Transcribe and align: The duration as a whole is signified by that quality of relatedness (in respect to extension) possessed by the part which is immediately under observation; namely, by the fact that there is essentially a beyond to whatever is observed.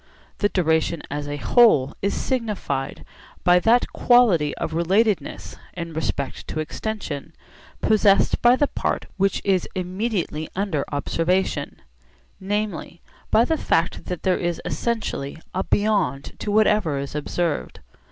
The 0.39 0.49
duration 0.49 1.03
as 1.11 1.27
a 1.27 1.37
whole 1.37 1.93
is 2.01 2.15
signified 2.19 3.05
by 3.43 3.59
that 3.59 3.93
quality 3.93 4.57
of 4.57 4.71
relatedness 4.73 5.57
(in 5.75 5.93
respect 5.93 6.47
to 6.47 6.59
extension) 6.59 7.33
possessed 7.81 8.41
by 8.41 8.55
the 8.55 8.65
part 8.65 9.05
which 9.17 9.43
is 9.45 9.69
immediately 9.75 10.49
under 10.55 10.83
observation; 10.91 11.83
namely, 12.39 13.03
by 13.29 13.45
the 13.45 13.57
fact 13.57 14.05
that 14.05 14.23
there 14.23 14.39
is 14.39 14.59
essentially 14.65 15.37
a 15.53 15.63
beyond 15.63 16.31
to 16.39 16.51
whatever 16.51 16.97
is 16.97 17.13
observed. 17.13 17.79